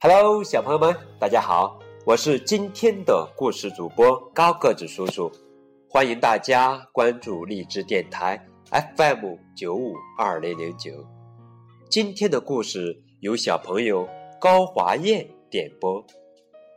[0.00, 1.76] Hello，小朋友们，大家好，
[2.06, 5.28] 我是今天的故事主播高个子叔叔，
[5.90, 8.40] 欢迎大家关注荔枝电台
[8.96, 11.04] FM 九五二零零九。
[11.90, 14.08] 今天的故事由小朋友
[14.40, 16.06] 高华燕点播，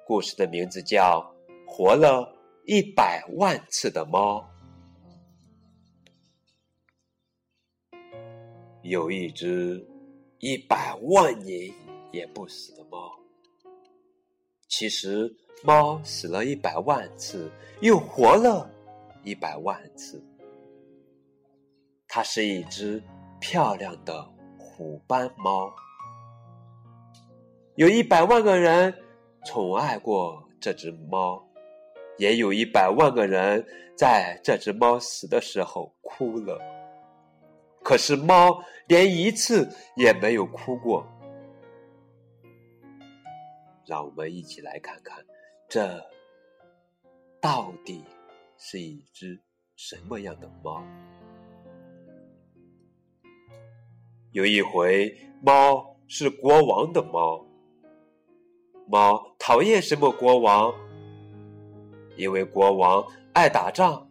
[0.08, 1.24] 故事的名字叫
[1.72, 2.28] 《活了
[2.66, 4.44] 一百万次的猫》。
[8.82, 9.88] 有一只
[10.40, 11.72] 一百万年
[12.12, 13.12] 也不死的猫。
[14.68, 15.34] 其实，
[15.64, 18.70] 猫死了一百万次，又活了
[19.24, 20.24] 一百万次。
[22.08, 23.02] 它是一只
[23.40, 24.26] 漂亮的
[24.58, 25.74] 虎斑猫。
[27.76, 28.94] 有一百万个人
[29.46, 31.42] 宠爱过这只猫，
[32.18, 36.60] 也有一百万个人在这只猫死的时候哭了。
[37.84, 41.06] 可是，猫连一次也没有哭过。
[43.86, 45.26] 让我们一起来看看，
[45.68, 46.02] 这
[47.40, 48.04] 到底
[48.58, 49.42] 是一只
[49.76, 50.84] 什么样的猫？
[54.32, 57.46] 有一回，猫是国王的猫。
[58.88, 60.74] 猫讨厌什么国王？
[62.18, 64.10] 因为国王爱打仗，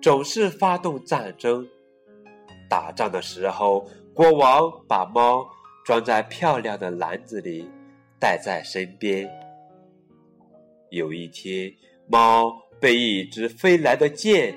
[0.00, 1.68] 总是发动战争。
[2.70, 5.46] 打仗的时候，国王把猫
[5.84, 7.70] 装在漂亮的篮子里。
[8.22, 9.28] 带在身边。
[10.90, 11.74] 有一天，
[12.06, 14.54] 猫被一只飞来的箭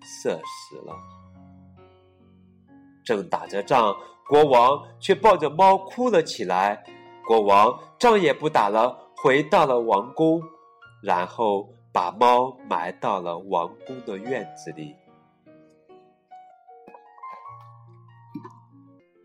[0.00, 0.96] 射死了。
[3.04, 3.94] 正打着仗，
[4.26, 6.82] 国王却抱着猫哭了起来。
[7.26, 10.40] 国王仗也不打了，回到了王宫，
[11.02, 14.96] 然后把猫埋到了王宫的院子里。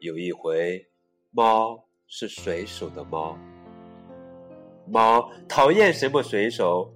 [0.02, 0.86] 有一回，
[1.32, 3.38] 猫是水手的猫。
[4.86, 6.92] 猫讨厌什么水手？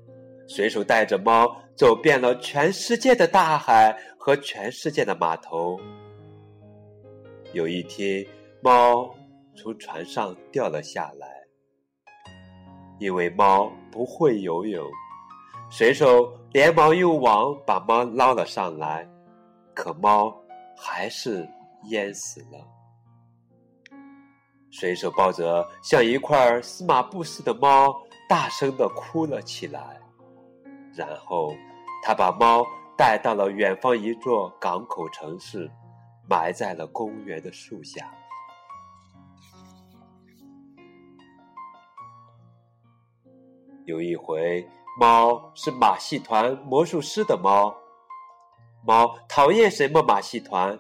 [0.48, 5.78] 水手带着猫走遍了全世界的大海和全世界的码头。
[7.54, 8.26] 有一天，
[8.62, 9.14] 猫
[9.56, 11.28] 从船上掉了下来，
[13.00, 14.86] 因为猫不会游泳，
[15.70, 19.06] 水手连忙用网把猫捞了上来，
[19.74, 20.34] 可猫
[20.78, 21.48] 还是
[21.90, 22.66] 淹死了。
[24.70, 27.96] 水手抱着像一块司马布似的猫，
[28.28, 30.00] 大声的哭了起来。
[30.94, 31.54] 然后，
[32.04, 32.66] 他把猫
[32.98, 35.72] 带到了远方一座港口城市，
[36.30, 38.12] 埋在了公园的树下。
[43.86, 44.68] 有一回，
[45.00, 47.74] 猫是马戏团魔术师的猫，
[48.86, 50.78] 猫讨厌什么马戏团？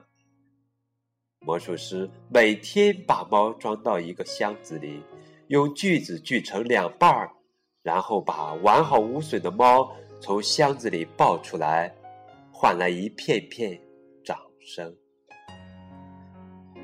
[1.48, 5.02] 魔术师每天把猫装到一个箱子里，
[5.48, 7.32] 用锯子锯成两半儿，
[7.82, 11.96] 然后把完好无损的猫从箱子里抱出来，
[12.52, 13.80] 换来一片片
[14.26, 14.94] 掌声。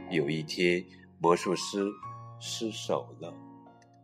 [0.10, 0.82] 有一天，
[1.20, 1.86] 魔术师
[2.40, 3.34] 失手了，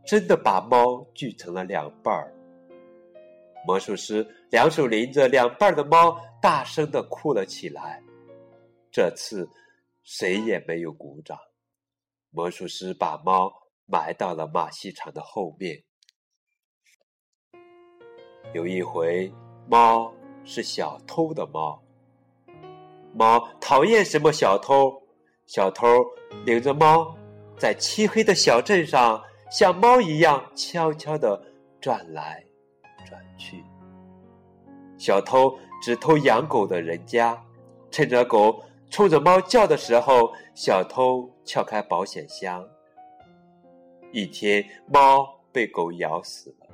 [0.05, 2.35] 真的把猫锯成了两半儿。
[3.65, 8.03] 魔术师两手拎着两半的猫，大声的哭了起来。
[8.91, 9.47] 这次。
[10.03, 11.37] 谁也没有鼓掌。
[12.31, 13.51] 魔术师把猫
[13.85, 15.83] 埋到了马戏场的后面。
[18.53, 19.31] 有一回，
[19.67, 21.83] 猫是小偷的猫。
[23.13, 25.01] 猫讨厌什么小偷？
[25.47, 25.87] 小偷
[26.45, 27.17] 领着猫
[27.57, 31.43] 在漆黑的小镇上，像猫一样悄悄的
[31.81, 32.45] 转来
[33.07, 33.63] 转去。
[34.99, 37.43] 小偷只偷养狗的人家，
[37.89, 38.63] 趁着狗。
[38.89, 42.67] 冲着猫叫的时候，小偷撬开保险箱。
[44.11, 46.67] 一天，猫被狗咬死了。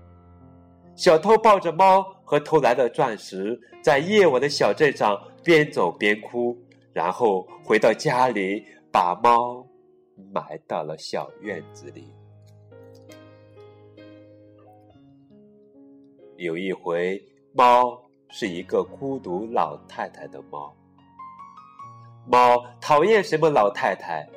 [0.96, 6.58] 小偷抱着猫和偷来的钻石，在夜晚的小镇上边走边哭，
[6.94, 9.68] 然后回到家里，把猫
[10.32, 12.14] 埋到了小院子里。
[16.38, 17.22] 有一回，
[17.54, 20.74] 猫是一个孤独老太太的猫。
[22.28, 24.28] 猫讨厌什么老太太？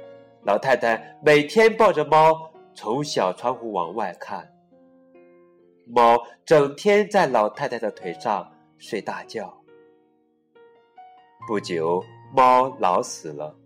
[0.44, 4.48] 老太太每天抱着猫从小窗户往外看。
[5.86, 9.52] 猫整天在老太太的腿上睡大觉。
[11.46, 12.04] 不久，
[12.34, 13.56] 猫老死了，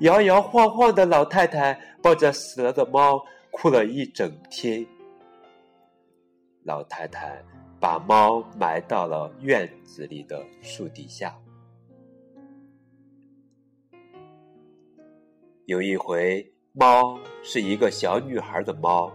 [0.00, 4.86] 摇摇晃晃的老太太抱着死了的猫哭了一整天。
[6.64, 7.42] 老太太
[7.78, 11.34] 把猫埋到了院子里的树底下。
[15.66, 19.12] 有一回，猫是一个小女孩的猫。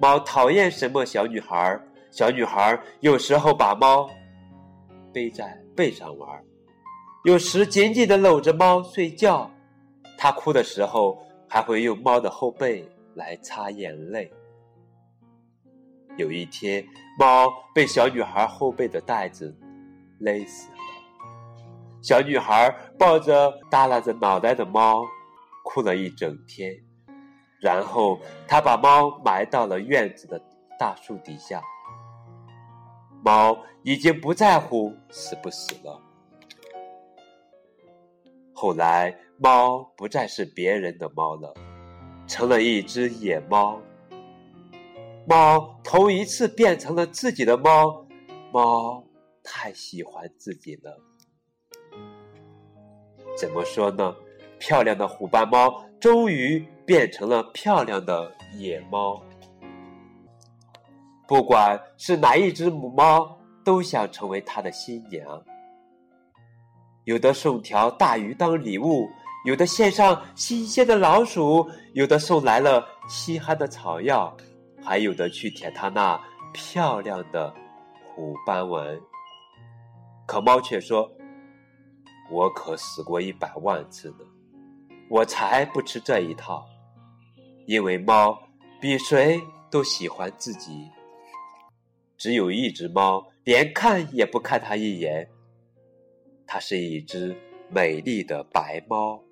[0.00, 1.80] 猫讨厌什么小女孩，
[2.10, 4.10] 小女孩有时候把猫
[5.12, 6.44] 背在背上玩，
[7.24, 9.50] 有时紧紧的搂着猫睡觉。
[10.18, 11.18] 它哭的时候，
[11.48, 14.30] 还会用猫的后背来擦眼泪。
[16.16, 16.84] 有一天，
[17.18, 19.54] 猫被小女孩后背的带子
[20.18, 20.76] 勒死了。
[22.02, 25.04] 小女孩抱着耷拉着脑袋的猫，
[25.66, 26.72] 哭了一整天。
[27.60, 30.40] 然后，他把猫埋到了院子的
[30.78, 31.60] 大树底下。
[33.24, 36.00] 猫已经不在乎死不死了。
[38.54, 41.52] 后来，猫不再是别人的猫了，
[42.28, 43.82] 成了一只野猫。
[45.26, 48.06] 猫头一次变成了自己的猫，
[48.52, 49.04] 猫
[49.42, 51.02] 太喜欢自己了。
[53.36, 54.14] 怎么说呢？
[54.58, 59.22] 漂亮的虎斑猫终于变成了漂亮的野猫。
[61.26, 65.42] 不管是哪一只母猫，都想成为它的新娘。
[67.04, 69.08] 有的送条大鱼当礼物，
[69.44, 74.36] 有的献上新鲜的老鼠，有的送来了稀罕的草药。
[74.82, 76.20] 还有的去舔它那
[76.52, 77.52] 漂亮的
[78.14, 79.00] 虎斑纹，
[80.26, 81.10] 可猫却说
[82.30, 84.18] ：“我可死过一百万次呢，
[85.08, 86.66] 我才不吃这一套。
[87.66, 88.38] 因为猫
[88.80, 90.90] 比谁都喜欢自己。
[92.16, 95.28] 只有一只猫，连看也不看它一眼。
[96.46, 97.36] 它是一只
[97.68, 99.22] 美丽的白猫。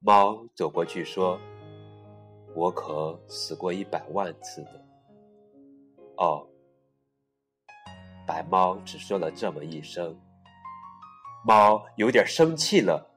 [0.00, 1.38] 猫走过去说。”
[2.54, 4.84] 我可死过一百万次的。
[6.18, 6.46] 哦，
[8.26, 10.14] 白猫只说了这么一声。
[11.46, 13.10] 猫有点生气了，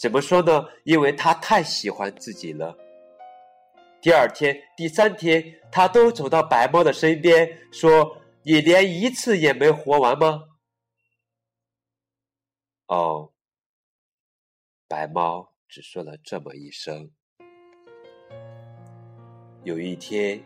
[0.00, 0.66] 怎么说呢？
[0.84, 2.74] 因为他太喜欢自己了。
[4.00, 10.44] 第二天、第三天，他都走到白猫的身边，说：“你连一次也没活完吗？”
[12.88, 13.30] 哦，
[14.88, 17.10] 白猫只说了这么一声。
[19.64, 20.42] 有一天，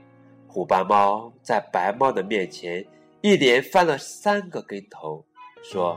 [0.49, 2.85] 虎斑猫在白猫的面前
[3.21, 5.25] 一连翻了三个跟头，
[5.63, 5.97] 说：“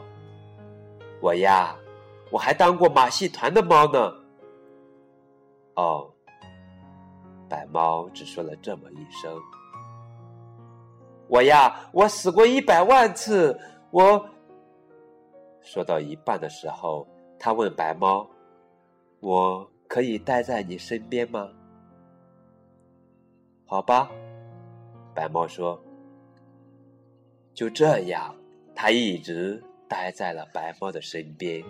[1.19, 1.75] 我呀，
[2.31, 4.13] 我还当过马戏团的猫呢。”
[5.75, 6.11] 哦，
[7.47, 9.39] 白猫只说了这么一声
[11.29, 13.59] ：“我呀，我死过一百万次。”
[13.91, 14.29] 我
[15.61, 17.07] 说到一半的时候，
[17.39, 18.27] 他问白猫
[19.21, 21.49] ：“我可以待在你身边吗？”
[23.65, 24.09] 好吧，
[25.13, 25.79] 白猫说
[27.53, 28.35] ：“就这样，
[28.73, 31.63] 他一直待在了白猫的身边。”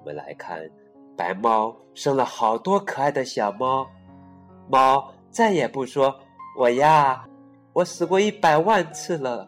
[0.00, 0.68] 我们来看，
[1.14, 3.86] 白猫生了好多可爱的小猫。
[4.68, 6.18] 猫再也不说
[6.58, 7.28] ：“我呀，
[7.74, 9.46] 我死过一百万次了。”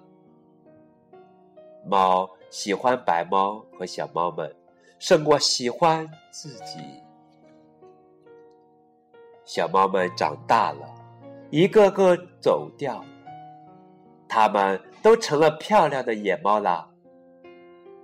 [1.88, 4.54] 猫喜欢白猫和小猫们，
[4.98, 6.80] 胜过喜欢自己。
[9.44, 10.86] 小猫们长大了，
[11.50, 13.02] 一个个走掉，
[14.28, 16.88] 它们都成了漂亮的野猫啦。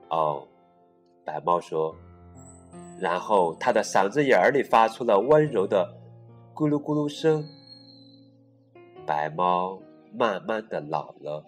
[0.08, 0.48] 哦，
[1.24, 1.94] 白猫说，
[2.98, 5.96] 然后它的嗓子眼儿里发出了温柔的
[6.54, 7.44] 咕噜咕噜声。
[9.06, 9.80] 白猫
[10.12, 11.44] 慢慢的老了，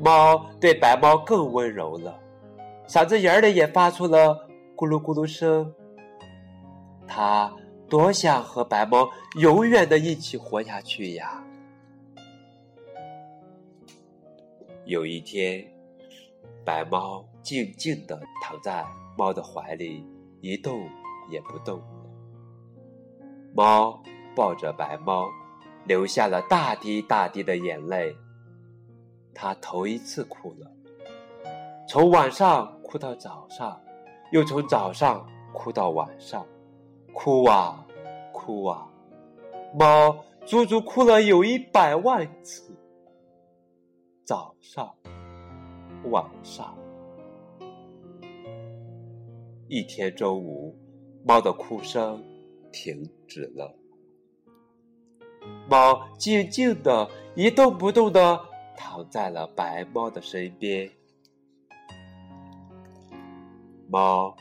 [0.00, 2.18] 猫对白猫更温柔了，
[2.86, 4.46] 嗓子眼儿里也发出了
[4.76, 5.74] 咕噜咕噜声。
[7.06, 7.52] 它。
[7.86, 11.44] 多想和白猫永远的一起活下去呀！
[14.86, 15.64] 有一天，
[16.64, 18.84] 白猫静静的躺在
[19.16, 20.04] 猫的怀里，
[20.40, 20.88] 一动
[21.30, 21.80] 也不动。
[23.54, 24.02] 猫
[24.34, 25.28] 抱着白猫，
[25.84, 28.16] 流下了大滴大滴的眼泪。
[29.34, 30.72] 它头一次哭了，
[31.86, 33.80] 从晚上哭到早上，
[34.32, 36.44] 又从早上哭到晚上。
[37.12, 37.86] 哭啊，
[38.32, 38.88] 哭啊！
[39.72, 42.76] 猫足足哭了有一百万次。
[44.24, 44.92] 早上，
[46.10, 46.76] 晚上，
[49.74, 50.78] 一天中午，
[51.24, 52.24] 猫的哭声
[52.72, 53.74] 停止了。
[55.68, 58.40] 猫静静的一动不动的
[58.76, 60.88] 躺在了白猫的身边。
[63.88, 64.36] 猫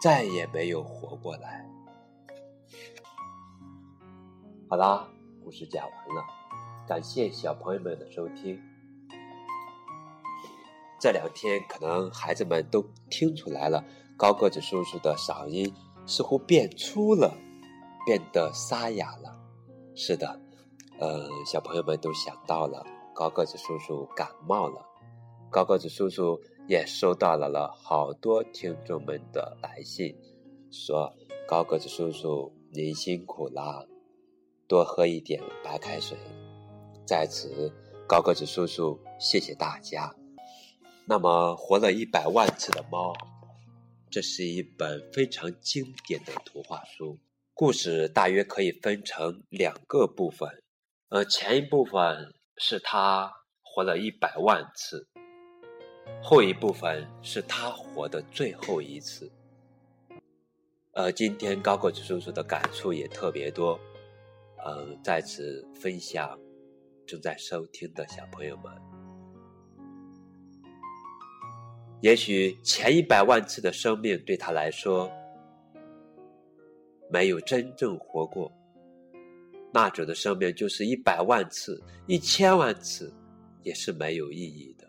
[0.00, 1.68] 再也没有活过来。
[4.70, 5.08] 好啦，
[5.42, 6.22] 故事讲完了，
[6.86, 8.56] 感谢小朋友们的收听。
[11.00, 13.84] 这两天可能孩子们都听出来了，
[14.16, 15.72] 高个子叔叔的嗓音
[16.06, 17.36] 似乎变粗了，
[18.06, 19.36] 变得沙哑了。
[19.94, 20.40] 是的，
[20.98, 24.80] 呃，小朋友们都想到了，高个子叔叔感冒了。
[25.50, 30.16] 高个子叔叔也收到了了好多听众们的来信，
[30.70, 31.12] 说
[31.46, 33.84] 高个子叔叔您辛苦啦，
[34.66, 36.16] 多喝一点白开水。
[37.06, 37.72] 在此，
[38.08, 40.14] 高个子叔叔谢谢大家。
[41.06, 43.14] 那么，活了一百万次的猫，
[44.16, 47.18] 这是一本非常经典的图画书。
[47.52, 50.48] 故事大约可以分成两个部分，
[51.10, 53.30] 呃，前一部分是他
[53.60, 55.06] 活了一百万次，
[56.22, 59.30] 后一部分是他活的最后一次。
[60.92, 63.78] 呃，今天高个子叔叔的感触也特别多，
[64.66, 66.38] 嗯，在此分享
[67.06, 68.95] 正在收听的小朋友们。
[72.00, 75.10] 也许前一百万次的生命对他来说，
[77.10, 78.52] 没有真正活过。
[79.72, 83.12] 那种的生命就是一百万次、一千万次，
[83.62, 84.86] 也是没有意义的。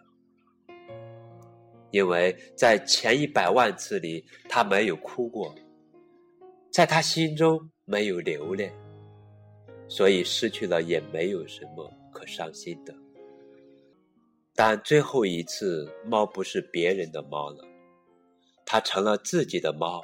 [1.91, 5.55] 因为在前一百万次里，他没有哭过，
[6.71, 8.71] 在他心中没有留恋，
[9.87, 12.93] 所以失去了也没有什么可伤心的。
[14.59, 17.63] 但最后一次，猫不是别人的猫了，
[18.65, 20.03] 它成了自己的猫。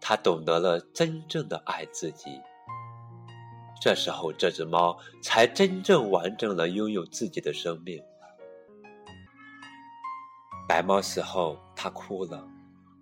[0.00, 2.40] 它懂得了真正的爱自己。
[3.78, 8.02] 这时候，这只猫才真正完整了拥有自己的生命。
[10.66, 12.42] 白猫死后，它哭了，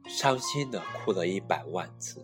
[0.09, 2.21] 伤心的哭了一百万次。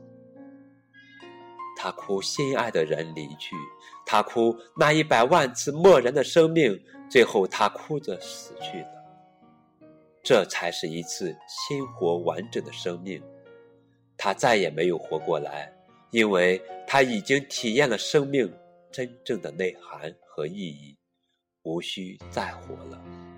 [1.82, 3.56] 他哭心爱的人离去，
[4.04, 6.78] 他哭那一百万次漠然的生命。
[7.08, 8.88] 最后，他哭着死去了。
[10.22, 13.22] 这才是一次鲜活完整的生命。
[14.18, 15.72] 他再也没有活过来，
[16.10, 18.52] 因为他已经体验了生命
[18.92, 20.98] 真正的内涵和意义，
[21.62, 23.29] 无需再活了。